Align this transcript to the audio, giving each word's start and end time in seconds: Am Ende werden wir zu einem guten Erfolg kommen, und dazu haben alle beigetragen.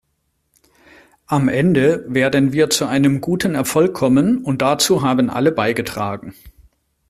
Am 1.27 1.47
Ende 1.47 2.03
werden 2.07 2.53
wir 2.53 2.71
zu 2.71 2.85
einem 2.85 3.21
guten 3.21 3.53
Erfolg 3.53 3.93
kommen, 3.93 4.39
und 4.43 4.63
dazu 4.63 5.03
haben 5.03 5.29
alle 5.29 5.51
beigetragen. 5.51 6.33